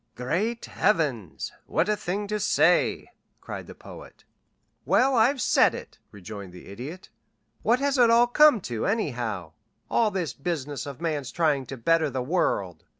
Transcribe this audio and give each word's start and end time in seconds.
"Great 0.15 0.65
Heavens! 0.65 1.51
What 1.67 1.87
a 1.87 1.95
thing 1.95 2.25
to 2.29 2.39
say!" 2.39 3.11
cried 3.39 3.67
the 3.67 3.75
Poet. 3.75 4.23
"Well, 4.83 5.13
I've 5.15 5.39
said 5.39 5.75
it," 5.75 5.99
rejoined 6.09 6.53
the 6.53 6.69
Idiot. 6.69 7.09
"What 7.61 7.77
has 7.77 7.99
it 7.99 8.09
all 8.09 8.25
come 8.25 8.61
to, 8.61 8.87
anyhow 8.87 9.51
all 9.91 10.09
this 10.09 10.33
business 10.33 10.87
of 10.87 11.01
man's 11.01 11.31
trying 11.31 11.67
to 11.67 11.77
better 11.77 12.09
the 12.09 12.23
world? 12.23 12.83